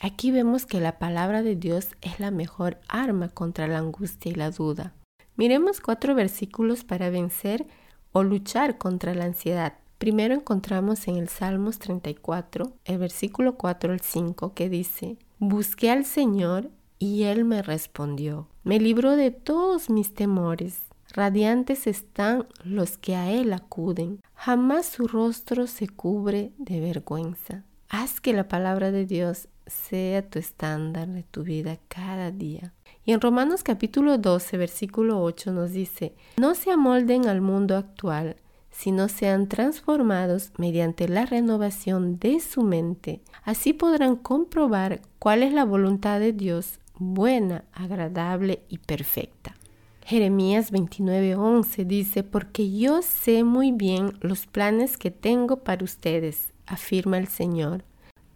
Aquí 0.00 0.30
vemos 0.30 0.66
que 0.66 0.80
la 0.80 0.98
palabra 0.98 1.42
de 1.42 1.54
Dios 1.54 1.88
es 2.00 2.18
la 2.18 2.30
mejor 2.30 2.80
arma 2.88 3.28
contra 3.28 3.68
la 3.68 3.78
angustia 3.78 4.32
y 4.32 4.34
la 4.34 4.50
duda. 4.50 4.94
Miremos 5.36 5.80
cuatro 5.80 6.16
versículos 6.16 6.82
para 6.82 7.10
vencer 7.10 7.66
o 8.12 8.24
luchar 8.24 8.78
contra 8.78 9.14
la 9.14 9.24
ansiedad. 9.24 9.74
Primero 9.98 10.34
encontramos 10.34 11.06
en 11.08 11.16
el 11.16 11.28
Salmos 11.28 11.78
34, 11.78 12.72
el 12.84 12.98
versículo 12.98 13.56
4 13.56 13.92
al 13.92 14.00
5, 14.00 14.54
que 14.54 14.68
dice, 14.68 15.18
Busqué 15.40 15.90
al 15.92 16.04
Señor 16.04 16.68
y 16.98 17.22
Él 17.22 17.44
me 17.44 17.62
respondió, 17.62 18.48
me 18.64 18.80
libró 18.80 19.14
de 19.14 19.30
todos 19.30 19.88
mis 19.88 20.12
temores. 20.12 20.82
Radiantes 21.14 21.86
están 21.86 22.48
los 22.64 22.98
que 22.98 23.14
a 23.14 23.30
Él 23.30 23.52
acuden. 23.52 24.20
Jamás 24.34 24.86
su 24.86 25.06
rostro 25.06 25.68
se 25.68 25.86
cubre 25.86 26.52
de 26.58 26.80
vergüenza. 26.80 27.62
Haz 27.88 28.20
que 28.20 28.32
la 28.32 28.48
palabra 28.48 28.90
de 28.90 29.06
Dios 29.06 29.48
sea 29.68 30.28
tu 30.28 30.40
estándar 30.40 31.06
de 31.06 31.22
tu 31.22 31.44
vida 31.44 31.78
cada 31.86 32.32
día. 32.32 32.74
Y 33.04 33.12
en 33.12 33.20
Romanos 33.20 33.62
capítulo 33.62 34.18
12, 34.18 34.56
versículo 34.56 35.22
8 35.22 35.52
nos 35.52 35.70
dice, 35.70 36.16
no 36.36 36.56
se 36.56 36.72
amolden 36.72 37.28
al 37.28 37.40
mundo 37.42 37.76
actual, 37.76 38.36
sino 38.78 39.08
sean 39.08 39.48
transformados 39.48 40.52
mediante 40.56 41.08
la 41.08 41.26
renovación 41.26 42.20
de 42.20 42.38
su 42.38 42.62
mente. 42.62 43.20
Así 43.42 43.72
podrán 43.72 44.14
comprobar 44.14 45.00
cuál 45.18 45.42
es 45.42 45.52
la 45.52 45.64
voluntad 45.64 46.20
de 46.20 46.32
Dios, 46.32 46.78
buena, 46.96 47.64
agradable 47.72 48.62
y 48.68 48.78
perfecta. 48.78 49.56
Jeremías 50.04 50.70
29:11 50.70 51.86
dice, 51.86 52.22
porque 52.22 52.70
yo 52.70 53.02
sé 53.02 53.42
muy 53.42 53.72
bien 53.72 54.12
los 54.20 54.46
planes 54.46 54.96
que 54.96 55.10
tengo 55.10 55.64
para 55.64 55.82
ustedes, 55.82 56.52
afirma 56.64 57.18
el 57.18 57.26
Señor, 57.26 57.82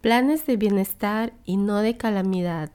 planes 0.01 0.45
de 0.45 0.57
bienestar 0.57 1.31
y 1.45 1.55
no 1.55 1.77
de 1.77 1.95
calamidad, 1.95 2.69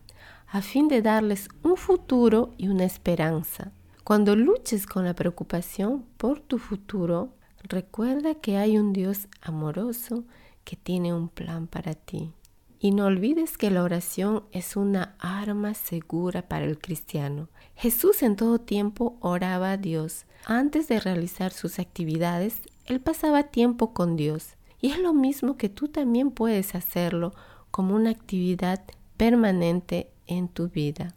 a 0.46 0.62
fin 0.62 0.88
de 0.88 1.02
darles 1.02 1.50
un 1.62 1.76
futuro 1.76 2.54
y 2.56 2.68
una 2.68 2.86
esperanza. 2.86 3.72
Cuando 4.04 4.34
luches 4.36 4.86
con 4.86 5.04
la 5.04 5.12
preocupación 5.12 6.06
por 6.16 6.40
tu 6.40 6.56
futuro, 6.56 7.34
recuerda 7.68 8.34
que 8.34 8.56
hay 8.56 8.78
un 8.78 8.92
Dios 8.92 9.28
amoroso 9.40 10.24
que 10.64 10.76
tiene 10.76 11.14
un 11.14 11.28
plan 11.28 11.66
para 11.66 11.94
ti. 11.94 12.32
Y 12.80 12.92
no 12.92 13.06
olvides 13.06 13.58
que 13.58 13.70
la 13.70 13.82
oración 13.82 14.44
es 14.52 14.76
una 14.76 15.16
arma 15.18 15.74
segura 15.74 16.48
para 16.48 16.64
el 16.64 16.78
cristiano. 16.78 17.48
Jesús 17.74 18.22
en 18.22 18.36
todo 18.36 18.60
tiempo 18.60 19.16
oraba 19.20 19.72
a 19.72 19.76
Dios. 19.76 20.26
Antes 20.44 20.86
de 20.86 21.00
realizar 21.00 21.52
sus 21.52 21.78
actividades, 21.78 22.62
él 22.86 23.00
pasaba 23.00 23.44
tiempo 23.44 23.92
con 23.92 24.16
Dios. 24.16 24.56
Y 24.80 24.90
es 24.90 24.98
lo 24.98 25.12
mismo 25.12 25.56
que 25.56 25.68
tú 25.68 25.88
también 25.88 26.30
puedes 26.30 26.74
hacerlo 26.76 27.34
como 27.70 27.96
una 27.96 28.10
actividad 28.10 28.84
permanente 29.16 30.10
en 30.26 30.48
tu 30.48 30.68
vida. 30.68 31.14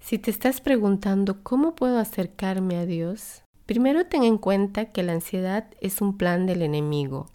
Si 0.00 0.18
te 0.18 0.30
estás 0.30 0.60
preguntando 0.60 1.42
cómo 1.42 1.74
puedo 1.74 1.98
acercarme 1.98 2.76
a 2.76 2.86
Dios, 2.86 3.42
primero 3.68 4.06
ten 4.06 4.24
en 4.24 4.38
cuenta 4.38 4.86
que 4.86 5.02
la 5.02 5.12
ansiedad 5.12 5.66
es 5.82 6.00
un 6.00 6.16
plan 6.16 6.46
del 6.46 6.62
enemigo. 6.62 7.26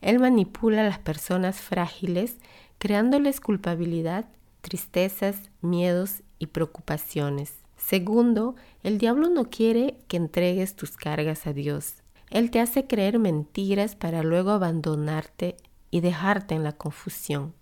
Él 0.00 0.20
manipula 0.20 0.80
a 0.80 0.84
las 0.84 0.98
personas 0.98 1.60
frágiles 1.60 2.38
creándoles 2.78 3.40
culpabilidad, 3.40 4.24
tristezas, 4.62 5.50
miedos 5.60 6.22
y 6.38 6.46
preocupaciones. 6.46 7.52
Segundo, 7.76 8.56
el 8.82 8.96
diablo 8.96 9.28
no 9.28 9.50
quiere 9.50 9.98
que 10.08 10.16
entregues 10.16 10.76
tus 10.76 10.96
cargas 10.96 11.46
a 11.46 11.52
Dios. 11.52 11.96
Él 12.30 12.50
te 12.50 12.60
hace 12.60 12.86
creer 12.86 13.18
mentiras 13.18 13.94
para 13.94 14.22
luego 14.22 14.52
abandonarte 14.52 15.58
y 15.90 16.00
dejarte 16.00 16.54
en 16.54 16.64
la 16.64 16.72
confusión. 16.72 17.52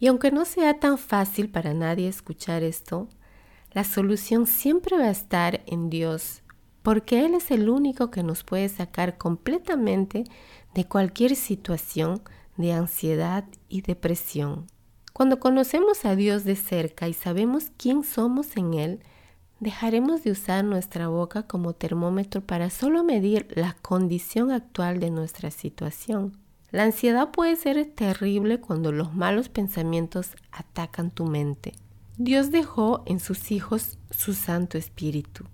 Y 0.00 0.08
aunque 0.08 0.32
no 0.32 0.44
sea 0.44 0.80
tan 0.80 0.98
fácil 0.98 1.48
para 1.48 1.72
nadie 1.72 2.08
escuchar 2.08 2.64
esto, 2.64 3.06
la 3.70 3.84
solución 3.84 4.48
siempre 4.48 4.98
va 4.98 5.04
a 5.04 5.10
estar 5.12 5.62
en 5.66 5.88
Dios, 5.88 6.42
porque 6.82 7.24
Él 7.24 7.34
es 7.34 7.50
el 7.50 7.68
único 7.68 8.10
que 8.10 8.22
nos 8.22 8.44
puede 8.44 8.68
sacar 8.68 9.18
completamente 9.18 10.24
de 10.74 10.84
cualquier 10.84 11.36
situación 11.36 12.22
de 12.56 12.72
ansiedad 12.72 13.44
y 13.68 13.82
depresión. 13.82 14.66
Cuando 15.12 15.40
conocemos 15.40 16.04
a 16.04 16.16
Dios 16.16 16.44
de 16.44 16.56
cerca 16.56 17.08
y 17.08 17.12
sabemos 17.12 17.72
quién 17.76 18.04
somos 18.04 18.56
en 18.56 18.74
Él, 18.74 19.00
dejaremos 19.58 20.24
de 20.24 20.30
usar 20.30 20.64
nuestra 20.64 21.08
boca 21.08 21.42
como 21.42 21.74
termómetro 21.74 22.40
para 22.40 22.70
solo 22.70 23.04
medir 23.04 23.48
la 23.54 23.76
condición 23.82 24.50
actual 24.50 25.00
de 25.00 25.10
nuestra 25.10 25.50
situación. 25.50 26.38
La 26.70 26.84
ansiedad 26.84 27.30
puede 27.32 27.56
ser 27.56 27.84
terrible 27.84 28.60
cuando 28.60 28.92
los 28.92 29.14
malos 29.14 29.48
pensamientos 29.48 30.36
atacan 30.52 31.10
tu 31.10 31.26
mente. 31.26 31.74
Dios 32.16 32.50
dejó 32.50 33.02
en 33.06 33.18
sus 33.18 33.50
hijos 33.50 33.98
su 34.10 34.34
Santo 34.34 34.78
Espíritu. 34.78 35.44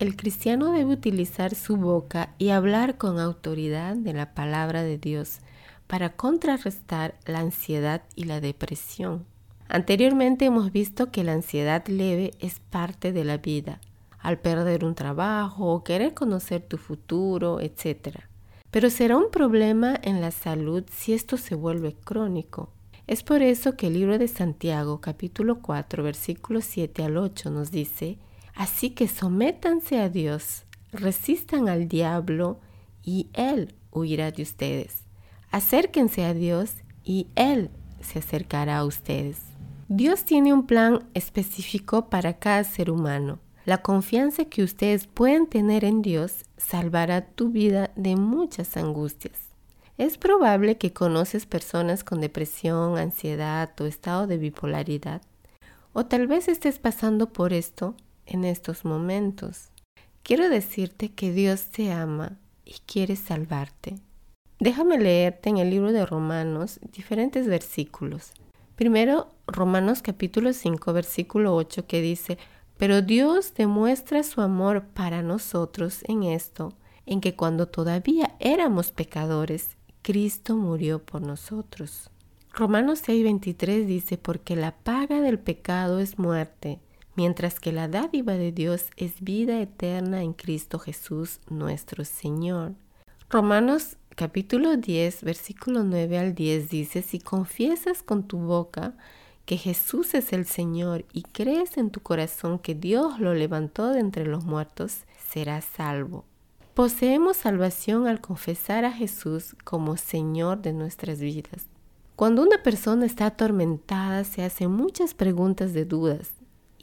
El 0.00 0.16
cristiano 0.16 0.72
debe 0.72 0.92
utilizar 0.92 1.54
su 1.54 1.76
boca 1.76 2.34
y 2.36 2.48
hablar 2.48 2.96
con 2.96 3.20
autoridad 3.20 3.94
de 3.94 4.12
la 4.12 4.34
palabra 4.34 4.82
de 4.82 4.98
Dios 4.98 5.38
para 5.86 6.16
contrarrestar 6.16 7.14
la 7.26 7.38
ansiedad 7.38 8.02
y 8.16 8.24
la 8.24 8.40
depresión. 8.40 9.24
Anteriormente 9.68 10.46
hemos 10.46 10.72
visto 10.72 11.12
que 11.12 11.22
la 11.22 11.32
ansiedad 11.32 11.86
leve 11.86 12.32
es 12.40 12.58
parte 12.58 13.12
de 13.12 13.24
la 13.24 13.38
vida, 13.38 13.80
al 14.18 14.40
perder 14.40 14.84
un 14.84 14.96
trabajo 14.96 15.72
o 15.72 15.84
querer 15.84 16.12
conocer 16.12 16.62
tu 16.62 16.76
futuro, 16.76 17.60
etc. 17.60 18.18
Pero 18.72 18.90
será 18.90 19.16
un 19.16 19.30
problema 19.30 19.98
en 20.02 20.20
la 20.20 20.32
salud 20.32 20.82
si 20.90 21.12
esto 21.12 21.36
se 21.36 21.54
vuelve 21.54 21.94
crónico. 21.94 22.70
Es 23.06 23.22
por 23.22 23.42
eso 23.42 23.76
que 23.76 23.86
el 23.86 23.94
libro 23.94 24.18
de 24.18 24.28
Santiago 24.28 25.00
capítulo 25.00 25.60
4 25.60 26.02
versículos 26.02 26.64
7 26.64 27.04
al 27.04 27.16
8 27.16 27.50
nos 27.50 27.70
dice, 27.70 28.18
Así 28.54 28.90
que 28.90 29.08
sométanse 29.08 29.98
a 29.98 30.08
Dios, 30.08 30.64
resistan 30.92 31.68
al 31.68 31.88
diablo 31.88 32.60
y 33.02 33.28
Él 33.32 33.74
huirá 33.90 34.30
de 34.30 34.42
ustedes. 34.42 35.04
Acérquense 35.50 36.24
a 36.24 36.34
Dios 36.34 36.76
y 37.02 37.28
Él 37.34 37.70
se 38.00 38.20
acercará 38.20 38.78
a 38.78 38.84
ustedes. 38.84 39.38
Dios 39.88 40.24
tiene 40.24 40.52
un 40.52 40.66
plan 40.66 41.08
específico 41.14 42.08
para 42.08 42.38
cada 42.38 42.64
ser 42.64 42.90
humano. 42.90 43.38
La 43.64 43.78
confianza 43.78 44.44
que 44.44 44.62
ustedes 44.62 45.06
pueden 45.06 45.46
tener 45.46 45.84
en 45.84 46.02
Dios 46.02 46.44
salvará 46.56 47.26
tu 47.26 47.50
vida 47.50 47.90
de 47.96 48.14
muchas 48.16 48.76
angustias. 48.76 49.38
Es 49.96 50.18
probable 50.18 50.76
que 50.76 50.92
conoces 50.92 51.46
personas 51.46 52.02
con 52.04 52.20
depresión, 52.20 52.98
ansiedad 52.98 53.70
o 53.80 53.84
estado 53.84 54.26
de 54.26 54.38
bipolaridad. 54.38 55.22
O 55.92 56.06
tal 56.06 56.26
vez 56.26 56.48
estés 56.48 56.78
pasando 56.78 57.32
por 57.32 57.52
esto 57.52 57.94
en 58.26 58.44
estos 58.44 58.84
momentos. 58.84 59.70
Quiero 60.22 60.48
decirte 60.48 61.10
que 61.10 61.32
Dios 61.32 61.66
te 61.66 61.92
ama 61.92 62.38
y 62.64 62.76
quiere 62.86 63.16
salvarte. 63.16 63.96
Déjame 64.58 64.98
leerte 64.98 65.50
en 65.50 65.58
el 65.58 65.70
libro 65.70 65.92
de 65.92 66.06
Romanos 66.06 66.80
diferentes 66.92 67.46
versículos. 67.46 68.32
Primero, 68.76 69.28
Romanos 69.46 70.00
capítulo 70.00 70.52
5, 70.52 70.92
versículo 70.92 71.54
8, 71.54 71.86
que 71.86 72.00
dice, 72.00 72.38
pero 72.76 73.02
Dios 73.02 73.54
demuestra 73.54 74.22
su 74.22 74.40
amor 74.40 74.84
para 74.94 75.22
nosotros 75.22 76.02
en 76.08 76.22
esto, 76.22 76.72
en 77.06 77.20
que 77.20 77.36
cuando 77.36 77.66
todavía 77.66 78.34
éramos 78.40 78.90
pecadores, 78.90 79.76
Cristo 80.02 80.56
murió 80.56 80.98
por 81.04 81.22
nosotros. 81.22 82.10
Romanos 82.52 83.02
6:23 83.06 83.84
dice, 83.84 84.16
porque 84.16 84.56
la 84.56 84.72
paga 84.72 85.20
del 85.20 85.38
pecado 85.38 85.98
es 85.98 86.18
muerte, 86.18 86.80
mientras 87.16 87.60
que 87.60 87.72
la 87.72 87.88
dádiva 87.88 88.34
de 88.34 88.52
Dios 88.52 88.86
es 88.96 89.20
vida 89.20 89.60
eterna 89.60 90.22
en 90.22 90.32
Cristo 90.32 90.78
Jesús 90.78 91.40
nuestro 91.48 92.04
Señor. 92.04 92.74
Romanos 93.30 93.96
capítulo 94.16 94.76
10, 94.76 95.24
versículo 95.24 95.82
9 95.82 96.18
al 96.18 96.34
10 96.34 96.68
dice, 96.68 97.02
si 97.02 97.18
confiesas 97.18 98.02
con 98.02 98.24
tu 98.24 98.38
boca 98.38 98.94
que 99.44 99.56
Jesús 99.56 100.14
es 100.14 100.32
el 100.32 100.46
Señor 100.46 101.04
y 101.12 101.22
crees 101.22 101.76
en 101.76 101.90
tu 101.90 102.00
corazón 102.00 102.58
que 102.58 102.74
Dios 102.74 103.18
lo 103.18 103.34
levantó 103.34 103.90
de 103.90 104.00
entre 104.00 104.26
los 104.26 104.44
muertos, 104.44 105.04
serás 105.28 105.64
salvo. 105.64 106.24
Poseemos 106.74 107.36
salvación 107.36 108.06
al 108.06 108.20
confesar 108.20 108.84
a 108.84 108.92
Jesús 108.92 109.54
como 109.64 109.96
Señor 109.96 110.62
de 110.62 110.72
nuestras 110.72 111.20
vidas. 111.20 111.66
Cuando 112.16 112.42
una 112.42 112.62
persona 112.62 113.06
está 113.06 113.26
atormentada 113.26 114.24
se 114.24 114.44
hace 114.44 114.68
muchas 114.68 115.14
preguntas 115.14 115.72
de 115.72 115.84
dudas 115.84 116.33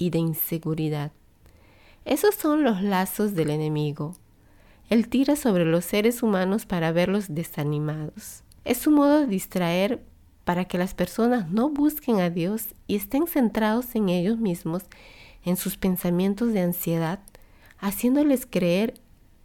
y 0.02 0.10
de 0.10 0.18
inseguridad. 0.18 1.12
Esos 2.06 2.34
son 2.34 2.64
los 2.64 2.82
lazos 2.82 3.36
del 3.36 3.52
enemigo. 3.52 4.16
Él 4.90 5.08
tira 5.08 5.36
sobre 5.36 5.64
los 5.64 5.86
seres 5.86 6.24
humanos 6.24 6.66
para 6.66 6.92
verlos 6.92 7.36
desanimados. 7.36 8.44
Es 8.66 8.80
su 8.80 8.90
modo 8.90 9.20
de 9.20 9.28
distraer 9.28 10.04
para 10.44 10.66
que 10.66 10.80
las 10.80 10.96
personas 10.96 11.52
no 11.52 11.70
busquen 11.70 12.20
a 12.20 12.32
Dios 12.32 12.74
y 12.88 12.96
estén 12.96 13.28
centrados 13.28 13.94
en 13.94 14.10
ellos 14.10 14.40
mismos, 14.40 14.86
en 15.46 15.56
sus 15.56 15.78
pensamientos 15.78 16.52
de 16.52 16.62
ansiedad, 16.62 17.20
haciéndoles 17.78 18.48
creer 18.48 18.96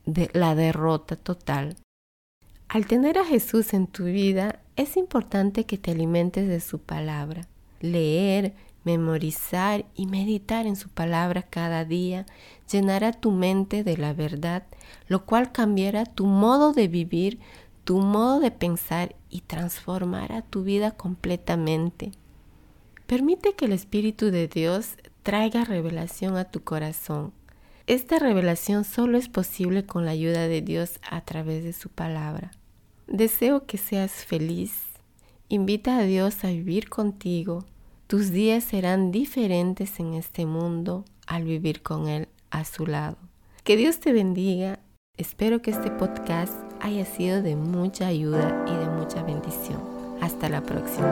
de 0.07 0.31
la 0.33 0.55
derrota 0.55 1.17
total. 1.17 1.77
Al 2.69 2.87
tener 2.87 3.19
a 3.19 3.27
Jesús 3.27 3.75
en 3.75 3.89
tu 3.89 4.05
vida, 4.05 4.61
es 4.75 4.97
importante 4.97 5.65
que 5.65 5.77
te 5.77 5.91
alimentes 5.91 6.49
de 6.49 6.61
su 6.61 6.79
palabra. 6.79 7.47
Leer, 7.83 8.55
memorizar 8.87 9.85
y 9.95 10.07
meditar 10.07 10.67
en 10.67 10.77
su 10.77 10.89
palabra 10.89 11.43
cada 11.43 11.85
día 11.85 12.25
llenará 12.73 13.13
tu 13.13 13.31
mente 13.31 13.85
de 13.85 13.99
la 13.99 14.15
verdad, 14.15 14.63
lo 15.09 15.27
cual 15.27 15.53
cambiará 15.53 16.07
tu 16.07 16.25
modo 16.25 16.73
de 16.73 16.89
vivir, 16.89 17.39
tu 17.85 17.99
modo 17.99 18.41
de 18.41 18.51
pensar 18.51 19.15
y 19.29 19.43
transformará 19.43 20.41
tu 20.41 20.63
vida 20.63 20.93
completamente. 20.93 22.13
Permite 23.07 23.53
que 23.53 23.67
el 23.67 23.73
Espíritu 23.73 24.31
de 24.31 24.49
Dios 24.49 24.97
traiga 25.23 25.65
revelación 25.65 26.39
a 26.39 26.45
tu 26.45 26.63
corazón 26.63 27.35
esta 27.87 28.19
revelación 28.19 28.83
solo 28.83 29.17
es 29.17 29.29
posible 29.29 29.87
con 29.87 30.05
la 30.05 30.11
ayuda 30.11 30.49
de 30.49 30.61
Dios 30.61 30.99
a 31.09 31.21
través 31.21 31.63
de 31.63 31.73
su 31.73 31.89
palabra. 31.89 32.51
Deseo 33.07 33.65
que 33.65 33.79
seas 33.79 34.11
feliz. 34.11 34.83
Invita 35.49 35.99
a 35.99 36.03
Dios 36.03 36.45
a 36.45 36.49
vivir 36.49 36.89
contigo. 36.89 37.65
Tus 38.07 38.31
días 38.31 38.63
serán 38.63 39.11
diferentes 39.11 39.99
en 39.99 40.15
este 40.15 40.47
mundo 40.47 41.05
al 41.27 41.43
vivir 41.43 41.83
con 41.83 42.07
Él 42.07 42.29
a 42.51 42.65
su 42.65 42.87
lado. 42.87 43.17
Que 43.65 43.77
Dios 43.77 43.99
te 43.99 44.13
bendiga. 44.13 44.79
Espero 45.17 45.61
que 45.61 45.73
este 45.73 45.91
podcast 45.91 46.55
haya 46.81 47.05
sido 47.05 47.43
de 47.43 47.57
mucha 47.57 48.07
ayuda 48.07 48.65
y 48.69 48.77
de 48.77 48.87
mucha 48.91 49.25
bendición. 49.25 49.83
Hasta 50.21 50.49
la 50.49 50.63
próxima. 50.63 51.09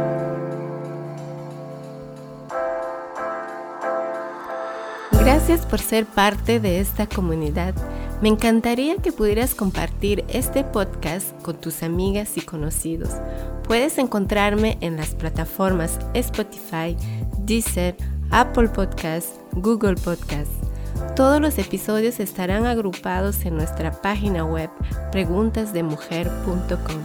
Gracias 5.10 5.66
por 5.66 5.80
ser 5.80 6.06
parte 6.06 6.60
de 6.60 6.78
esta 6.78 7.08
comunidad. 7.08 7.74
Me 8.22 8.28
encantaría 8.28 8.98
que 8.98 9.10
pudieras 9.10 9.56
compartir 9.56 10.24
este 10.28 10.62
podcast 10.62 11.32
con 11.42 11.60
tus 11.60 11.82
amigas 11.82 12.36
y 12.36 12.42
conocidos. 12.42 13.10
Puedes 13.66 13.98
encontrarme 13.98 14.78
en 14.80 14.96
las 14.96 15.14
plataformas 15.14 15.98
Spotify, 16.14 16.96
Deezer, 17.38 17.96
Apple 18.30 18.68
Podcasts, 18.68 19.40
Google 19.52 19.94
Podcasts. 19.94 20.54
Todos 21.16 21.40
los 21.40 21.58
episodios 21.58 22.20
estarán 22.20 22.66
agrupados 22.66 23.44
en 23.44 23.56
nuestra 23.56 23.90
página 23.92 24.44
web 24.44 24.70
preguntasdemujer.com. 25.12 27.00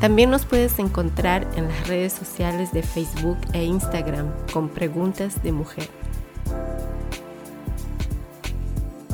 También 0.00 0.30
nos 0.30 0.44
puedes 0.44 0.78
encontrar 0.78 1.46
en 1.56 1.68
las 1.68 1.88
redes 1.88 2.12
sociales 2.12 2.72
de 2.72 2.82
Facebook 2.82 3.38
e 3.52 3.64
Instagram 3.64 4.30
con 4.52 4.68
Preguntas 4.68 5.42
de 5.42 5.52
Mujer. 5.52 5.88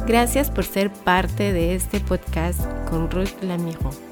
Gracias 0.07 0.51
por 0.51 0.65
ser 0.65 0.91
parte 0.91 1.53
de 1.53 1.77
este 1.77 2.01
podcast 2.01 2.61
con 2.91 3.09
Ruth 3.11 3.41
Lamiro. 3.43 4.12